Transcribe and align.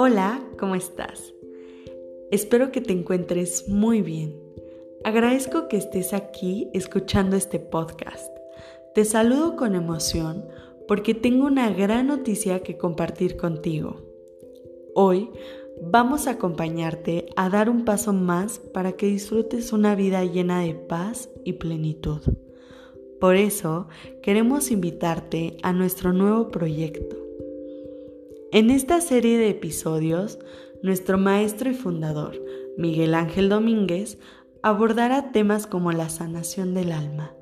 Hola, 0.00 0.40
¿cómo 0.60 0.76
estás? 0.76 1.34
Espero 2.30 2.70
que 2.70 2.80
te 2.80 2.92
encuentres 2.92 3.68
muy 3.68 4.00
bien. 4.00 4.32
Agradezco 5.02 5.66
que 5.66 5.76
estés 5.76 6.12
aquí 6.12 6.70
escuchando 6.72 7.34
este 7.34 7.58
podcast. 7.58 8.30
Te 8.94 9.04
saludo 9.04 9.56
con 9.56 9.74
emoción 9.74 10.44
porque 10.86 11.14
tengo 11.14 11.46
una 11.46 11.70
gran 11.70 12.06
noticia 12.06 12.62
que 12.62 12.78
compartir 12.78 13.36
contigo. 13.36 14.00
Hoy 14.94 15.30
vamos 15.82 16.28
a 16.28 16.34
acompañarte 16.34 17.26
a 17.34 17.50
dar 17.50 17.68
un 17.68 17.84
paso 17.84 18.12
más 18.12 18.60
para 18.60 18.92
que 18.92 19.06
disfrutes 19.06 19.72
una 19.72 19.96
vida 19.96 20.24
llena 20.24 20.60
de 20.60 20.74
paz 20.74 21.28
y 21.44 21.54
plenitud. 21.54 22.20
Por 23.20 23.34
eso 23.34 23.88
queremos 24.22 24.70
invitarte 24.70 25.56
a 25.64 25.72
nuestro 25.72 26.12
nuevo 26.12 26.52
proyecto. 26.52 27.27
En 28.50 28.70
esta 28.70 29.02
serie 29.02 29.36
de 29.36 29.50
episodios, 29.50 30.38
nuestro 30.82 31.18
maestro 31.18 31.68
y 31.68 31.74
fundador, 31.74 32.42
Miguel 32.78 33.12
Ángel 33.14 33.50
Domínguez, 33.50 34.18
abordará 34.62 35.32
temas 35.32 35.66
como 35.66 35.92
la 35.92 36.08
sanación 36.08 36.72
del 36.72 36.92
alma, 36.92 37.34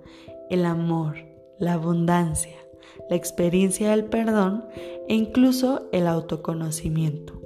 el 0.50 0.64
amor, 0.64 1.18
la 1.60 1.74
abundancia, 1.74 2.56
la 3.08 3.14
experiencia 3.14 3.90
del 3.90 4.06
perdón 4.06 4.64
e 5.06 5.14
incluso 5.14 5.88
el 5.92 6.08
autoconocimiento. 6.08 7.40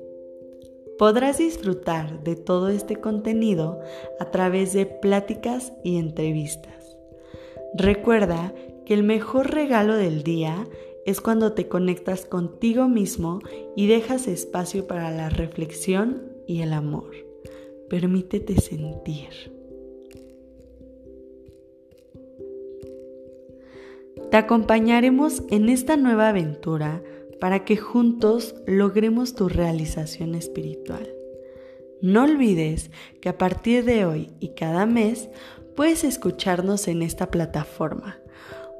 Podrás 0.98 1.36
disfrutar 1.36 2.24
de 2.24 2.36
todo 2.36 2.70
este 2.70 2.96
contenido 2.96 3.78
a 4.18 4.30
través 4.30 4.72
de 4.72 4.86
pláticas 4.86 5.74
y 5.84 5.98
entrevistas. 5.98 6.96
Recuerda 7.74 8.54
que 8.86 8.94
el 8.94 9.02
mejor 9.02 9.50
regalo 9.50 9.96
del 9.96 10.22
día 10.22 10.66
es 10.66 10.89
cuando 11.22 11.52
te 11.52 11.68
conectas 11.68 12.24
contigo 12.24 12.88
mismo 12.88 13.40
y 13.76 13.86
dejas 13.86 14.28
espacio 14.28 14.86
para 14.86 15.10
la 15.10 15.28
reflexión 15.28 16.22
y 16.46 16.62
el 16.62 16.72
amor. 16.72 17.10
Permítete 17.88 18.60
sentir. 18.60 19.52
Te 24.30 24.36
acompañaremos 24.36 25.42
en 25.50 25.68
esta 25.68 25.96
nueva 25.96 26.28
aventura 26.28 27.02
para 27.40 27.64
que 27.64 27.76
juntos 27.76 28.54
logremos 28.66 29.34
tu 29.34 29.48
realización 29.48 30.36
espiritual. 30.36 31.08
No 32.00 32.22
olvides 32.22 32.90
que 33.20 33.28
a 33.28 33.36
partir 33.36 33.84
de 33.84 34.04
hoy 34.04 34.30
y 34.38 34.50
cada 34.50 34.86
mes 34.86 35.28
puedes 35.74 36.04
escucharnos 36.04 36.86
en 36.86 37.02
esta 37.02 37.30
plataforma. 37.30 38.19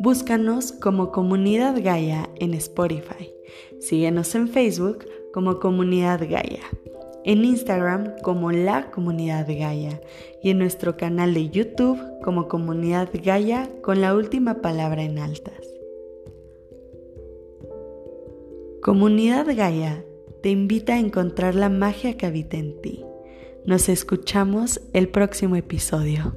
Búscanos 0.02 0.72
como 0.72 1.12
Comunidad 1.12 1.76
Gaia 1.78 2.30
en 2.36 2.54
Spotify. 2.54 3.34
Síguenos 3.80 4.34
en 4.34 4.48
Facebook 4.48 5.04
como 5.34 5.60
Comunidad 5.60 6.20
Gaia, 6.20 6.62
en 7.26 7.44
Instagram 7.44 8.14
como 8.22 8.50
La 8.50 8.90
Comunidad 8.92 9.46
Gaia 9.46 10.00
y 10.42 10.48
en 10.48 10.58
nuestro 10.58 10.96
canal 10.96 11.34
de 11.34 11.50
YouTube 11.50 12.00
como 12.24 12.48
Comunidad 12.48 13.10
Gaia 13.12 13.68
con 13.82 14.00
la 14.00 14.14
última 14.14 14.62
palabra 14.62 15.02
en 15.02 15.18
altas. 15.18 15.68
Comunidad 18.80 19.54
Gaia 19.54 20.02
te 20.42 20.48
invita 20.48 20.94
a 20.94 20.98
encontrar 20.98 21.54
la 21.54 21.68
magia 21.68 22.16
que 22.16 22.24
habita 22.24 22.56
en 22.56 22.80
ti. 22.80 23.04
Nos 23.66 23.90
escuchamos 23.90 24.80
el 24.94 25.10
próximo 25.10 25.56
episodio. 25.56 26.34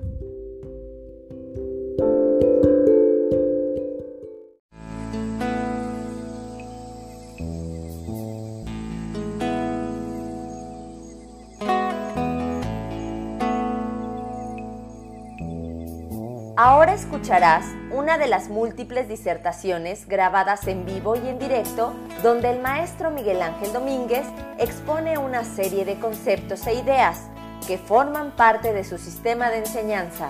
Ahora 16.66 16.94
escucharás 16.94 17.66
una 17.92 18.18
de 18.18 18.28
las 18.28 18.48
múltiples 18.48 19.10
disertaciones 19.10 20.08
grabadas 20.08 20.66
en 20.66 20.86
vivo 20.86 21.18
y 21.18 21.28
en 21.28 21.38
directo 21.38 21.94
donde 22.24 22.52
el 22.52 22.62
maestro 22.62 23.12
Miguel 23.12 23.42
Ángel 23.42 23.74
Domínguez 23.74 24.26
expone 24.58 25.18
una 25.18 25.44
serie 25.44 25.84
de 25.84 26.00
conceptos 26.00 26.66
e 26.66 26.76
ideas 26.76 27.24
que 27.68 27.78
forman 27.78 28.32
parte 28.32 28.72
de 28.72 28.86
su 28.86 28.98
sistema 28.98 29.50
de 29.50 29.58
enseñanza. 29.58 30.30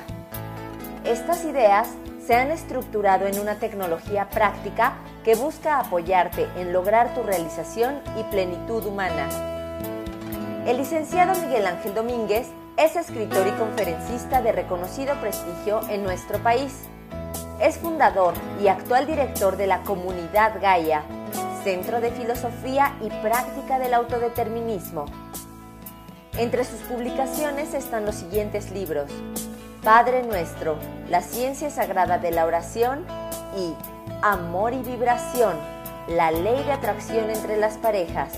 Estas 1.06 1.46
ideas 1.46 1.88
se 2.26 2.34
han 2.34 2.50
estructurado 2.50 3.28
en 3.28 3.38
una 3.38 3.60
tecnología 3.60 4.28
práctica 4.32 4.96
que 5.24 5.36
busca 5.36 5.78
apoyarte 5.78 6.48
en 6.58 6.74
lograr 6.74 7.14
tu 7.14 7.22
realización 7.22 8.02
y 8.20 8.24
plenitud 8.32 8.84
humana. 8.88 9.30
El 10.66 10.78
licenciado 10.78 11.40
Miguel 11.40 11.68
Ángel 11.68 11.94
Domínguez 11.94 12.48
es 12.78 12.96
escritor 12.96 13.46
y 13.48 13.52
conferencista 13.52 14.42
de 14.42 14.52
reconocido 14.52 15.16
prestigio 15.22 15.82
en 15.90 16.04
nuestro 16.04 16.40
país. 16.40 16.74
Es 17.62 17.78
fundador 17.78 18.34
y 18.62 18.68
actual 18.68 19.06
director 19.06 19.58
de 19.58 19.68
la 19.68 19.82
Comunidad 19.84 20.60
Gaia, 20.60 21.04
Centro 21.64 22.02
de 22.02 22.12
Filosofía 22.12 22.96
y 23.02 23.10
Práctica 23.22 23.78
del 23.78 23.94
Autodeterminismo. 23.94 25.06
Entre 26.38 26.66
sus 26.66 26.80
publicaciones 26.82 27.76
están 27.76 28.06
los 28.06 28.16
siguientes 28.16 28.72
libros. 28.72 29.12
Padre 29.84 30.24
Nuestro, 30.24 30.78
la 31.10 31.22
ciencia 31.22 31.70
sagrada 31.70 32.18
de 32.18 32.32
la 32.32 32.46
oración 32.46 33.06
y 33.56 33.76
Amor 34.24 34.74
y 34.74 34.82
Vibración, 34.82 35.56
la 36.08 36.32
ley 36.32 36.64
de 36.64 36.72
atracción 36.72 37.30
entre 37.30 37.58
las 37.58 37.78
parejas. 37.78 38.34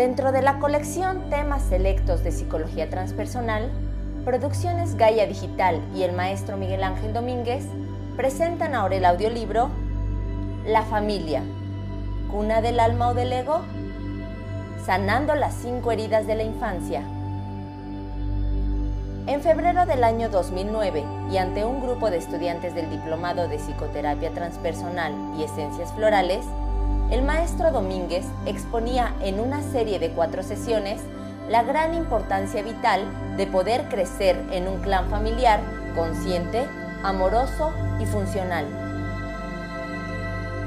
Dentro 0.00 0.32
de 0.32 0.40
la 0.40 0.58
colección 0.58 1.28
Temas 1.28 1.60
Selectos 1.60 2.24
de 2.24 2.32
Psicología 2.32 2.88
Transpersonal, 2.88 3.70
Producciones 4.24 4.94
Gaia 4.94 5.26
Digital 5.26 5.82
y 5.94 6.04
el 6.04 6.12
maestro 6.12 6.56
Miguel 6.56 6.84
Ángel 6.84 7.12
Domínguez 7.12 7.66
presentan 8.16 8.74
ahora 8.74 8.96
el 8.96 9.04
audiolibro 9.04 9.68
La 10.64 10.84
familia, 10.84 11.42
cuna 12.30 12.62
del 12.62 12.80
alma 12.80 13.10
o 13.10 13.14
del 13.14 13.30
ego, 13.30 13.60
sanando 14.86 15.34
las 15.34 15.52
cinco 15.52 15.92
heridas 15.92 16.26
de 16.26 16.34
la 16.34 16.44
infancia. 16.44 17.02
En 19.26 19.42
febrero 19.42 19.84
del 19.84 20.02
año 20.02 20.30
2009 20.30 21.04
y 21.30 21.36
ante 21.36 21.66
un 21.66 21.82
grupo 21.82 22.10
de 22.10 22.16
estudiantes 22.16 22.74
del 22.74 22.88
Diplomado 22.88 23.48
de 23.48 23.58
Psicoterapia 23.58 24.30
Transpersonal 24.30 25.12
y 25.38 25.44
Esencias 25.44 25.92
Florales, 25.92 26.46
el 27.10 27.22
maestro 27.22 27.72
Domínguez 27.72 28.24
exponía 28.46 29.14
en 29.22 29.40
una 29.40 29.62
serie 29.62 29.98
de 29.98 30.10
cuatro 30.10 30.42
sesiones 30.42 31.00
la 31.48 31.64
gran 31.64 31.94
importancia 31.94 32.62
vital 32.62 33.02
de 33.36 33.46
poder 33.48 33.88
crecer 33.88 34.40
en 34.52 34.68
un 34.68 34.80
clan 34.80 35.10
familiar 35.10 35.60
consciente, 35.96 36.64
amoroso 37.02 37.72
y 38.00 38.06
funcional. 38.06 38.66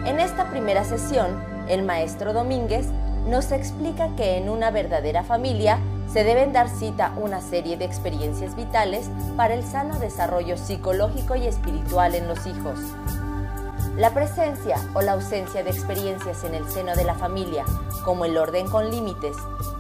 En 0.06 0.20
esta 0.20 0.50
primera 0.50 0.84
sesión, 0.84 1.42
el 1.70 1.84
maestro 1.84 2.34
Domínguez 2.34 2.88
nos 3.30 3.54
explica 3.54 4.10
que 4.18 4.36
en 4.38 4.50
una 4.50 4.70
verdadera 4.70 5.24
familia 5.24 5.80
se 6.12 6.26
deben 6.26 6.52
dar 6.52 6.68
cita 6.68 7.14
una 7.16 7.40
serie 7.40 7.78
de 7.78 7.86
experiencias 7.86 8.56
vitales 8.58 9.10
para 9.38 9.54
el 9.54 9.64
sano 9.64 9.98
desarrollo 9.98 10.58
psicológico 10.58 11.38
y 11.38 11.48
espiritual 11.48 12.16
en 12.16 12.28
los 12.28 12.46
hijos. 12.46 12.80
La 13.96 14.12
presencia 14.12 14.76
o 14.96 15.02
la 15.02 15.12
ausencia 15.12 15.64
de 15.64 15.70
experiencias 15.70 16.44
en 16.44 16.56
el 16.56 16.68
seno 16.68 16.96
de 16.96 17.04
la 17.04 17.14
familia, 17.14 17.64
como 18.04 18.26
el 18.26 18.38
orden 18.40 18.68
con 18.68 18.90
límites, 18.90 19.38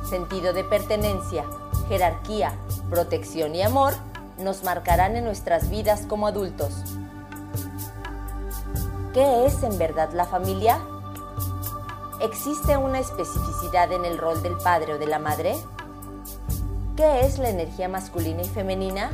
sentido 0.07 0.53
de 0.53 0.63
pertenencia, 0.63 1.45
jerarquía, 1.89 2.53
protección 2.91 3.55
y 3.55 3.63
amor, 3.63 3.93
nos 4.37 4.63
marcarán 4.63 5.15
en 5.15 5.23
nuestras 5.23 5.67
vidas 5.71 6.05
como 6.07 6.27
adultos. 6.27 6.73
¿Qué 9.15 9.47
es 9.47 9.63
en 9.63 9.79
verdad 9.79 10.11
la 10.13 10.25
familia? 10.25 10.79
¿Existe 12.21 12.77
una 12.77 12.99
especificidad 12.99 13.91
en 13.91 14.05
el 14.05 14.19
rol 14.19 14.43
del 14.43 14.57
padre 14.57 14.93
o 14.93 14.99
de 14.99 15.07
la 15.07 15.17
madre? 15.17 15.55
¿Qué 16.95 17.21
es 17.21 17.39
la 17.39 17.49
energía 17.49 17.89
masculina 17.89 18.43
y 18.43 18.47
femenina? 18.47 19.09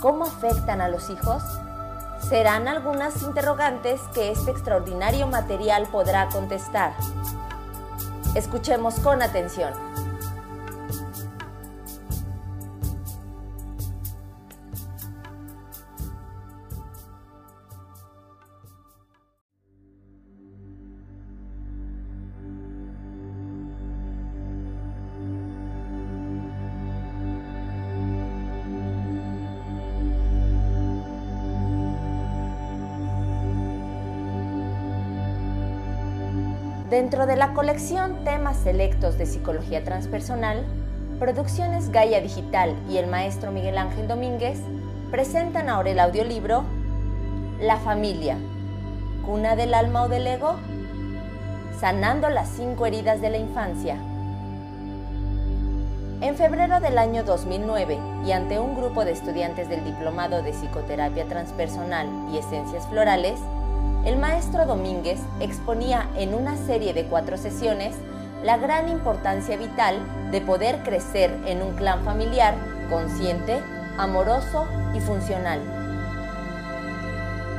¿Cómo 0.00 0.24
afectan 0.24 0.80
a 0.80 0.88
los 0.88 1.10
hijos? 1.10 1.44
Serán 2.28 2.66
algunas 2.66 3.22
interrogantes 3.22 4.00
que 4.12 4.32
este 4.32 4.50
extraordinario 4.50 5.28
material 5.28 5.86
podrá 5.86 6.28
contestar. 6.28 6.92
Escuchemos 8.34 8.98
con 8.98 9.22
atención. 9.22 9.85
Dentro 36.96 37.26
de 37.26 37.36
la 37.36 37.52
colección 37.52 38.24
Temas 38.24 38.56
Selectos 38.56 39.18
de 39.18 39.26
Psicología 39.26 39.84
Transpersonal, 39.84 40.64
Producciones 41.18 41.90
Gaia 41.90 42.22
Digital 42.22 42.74
y 42.88 42.96
el 42.96 43.06
maestro 43.06 43.52
Miguel 43.52 43.76
Ángel 43.76 44.08
Domínguez 44.08 44.58
presentan 45.10 45.68
ahora 45.68 45.90
el 45.90 46.00
audiolibro 46.00 46.64
La 47.60 47.76
familia, 47.76 48.38
cuna 49.26 49.56
del 49.56 49.74
alma 49.74 50.04
o 50.04 50.08
del 50.08 50.26
ego, 50.26 50.56
sanando 51.78 52.30
las 52.30 52.48
cinco 52.48 52.86
heridas 52.86 53.20
de 53.20 53.28
la 53.28 53.36
infancia. 53.36 53.98
En 56.22 56.34
febrero 56.34 56.80
del 56.80 56.96
año 56.96 57.24
2009 57.24 57.98
y 58.26 58.32
ante 58.32 58.58
un 58.58 58.74
grupo 58.74 59.04
de 59.04 59.12
estudiantes 59.12 59.68
del 59.68 59.84
Diplomado 59.84 60.42
de 60.42 60.52
Psicoterapia 60.52 61.26
Transpersonal 61.26 62.08
y 62.32 62.38
Esencias 62.38 62.86
Florales, 62.86 63.38
el 64.06 64.18
maestro 64.18 64.66
Domínguez 64.66 65.18
exponía 65.40 66.08
en 66.16 66.32
una 66.32 66.56
serie 66.56 66.94
de 66.94 67.06
cuatro 67.06 67.36
sesiones 67.36 67.96
la 68.44 68.56
gran 68.56 68.88
importancia 68.88 69.56
vital 69.56 69.96
de 70.30 70.40
poder 70.40 70.84
crecer 70.84 71.36
en 71.44 71.60
un 71.60 71.74
clan 71.74 72.04
familiar 72.04 72.54
consciente, 72.88 73.60
amoroso 73.98 74.68
y 74.94 75.00
funcional. 75.00 75.60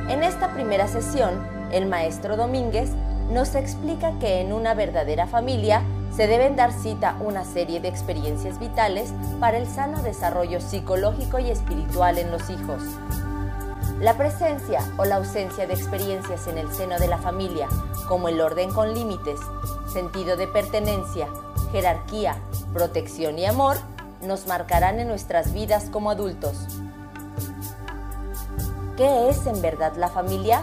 En 0.08 0.22
esta 0.22 0.54
primera 0.54 0.88
sesión, 0.88 1.46
el 1.70 1.84
maestro 1.84 2.38
Domínguez 2.38 2.92
nos 3.30 3.54
explica 3.54 4.18
que 4.18 4.40
en 4.40 4.54
una 4.54 4.72
verdadera 4.72 5.26
familia 5.26 5.82
se 6.16 6.26
deben 6.26 6.56
dar 6.56 6.72
cita 6.72 7.16
una 7.20 7.44
serie 7.44 7.80
de 7.80 7.88
experiencias 7.88 8.58
vitales 8.58 9.12
para 9.38 9.58
el 9.58 9.66
sano 9.66 10.02
desarrollo 10.02 10.62
psicológico 10.62 11.38
y 11.38 11.50
espiritual 11.50 12.16
en 12.16 12.30
los 12.30 12.48
hijos. 12.48 12.82
La 14.00 14.16
presencia 14.16 14.80
o 14.96 15.04
la 15.04 15.16
ausencia 15.16 15.66
de 15.66 15.74
experiencias 15.74 16.46
en 16.46 16.56
el 16.56 16.72
seno 16.72 17.00
de 17.00 17.08
la 17.08 17.18
familia, 17.18 17.66
como 18.06 18.28
el 18.28 18.40
orden 18.40 18.72
con 18.72 18.94
límites, 18.94 19.40
sentido 19.92 20.36
de 20.36 20.46
pertenencia, 20.46 21.26
jerarquía, 21.72 22.36
protección 22.72 23.40
y 23.40 23.46
amor, 23.46 23.76
nos 24.22 24.46
marcarán 24.46 25.00
en 25.00 25.08
nuestras 25.08 25.52
vidas 25.52 25.90
como 25.90 26.12
adultos. 26.12 26.56
¿Qué 28.96 29.30
es 29.30 29.44
en 29.46 29.60
verdad 29.60 29.96
la 29.96 30.08
familia? 30.08 30.62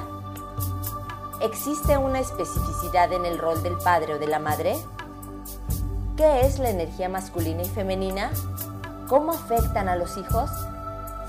¿Existe 1.41 1.97
una 1.97 2.21
especificidad 2.21 3.11
en 3.11 3.25
el 3.25 3.37
rol 3.37 3.61
del 3.63 3.77
padre 3.79 4.13
o 4.13 4.17
de 4.17 4.27
la 4.27 4.39
madre? 4.39 4.77
¿Qué 6.15 6.45
es 6.45 6.57
la 6.59 6.69
energía 6.69 7.09
masculina 7.09 7.63
y 7.63 7.69
femenina? 7.69 8.31
¿Cómo 9.09 9.33
afectan 9.33 9.89
a 9.89 9.97
los 9.97 10.15
hijos? 10.15 10.49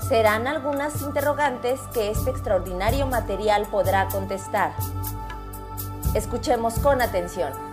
Serán 0.07 0.47
algunas 0.47 1.01
interrogantes 1.01 1.81
que 1.93 2.09
este 2.09 2.29
extraordinario 2.29 3.07
material 3.07 3.67
podrá 3.69 4.07
contestar. 4.07 4.73
Escuchemos 6.13 6.79
con 6.79 7.01
atención. 7.01 7.66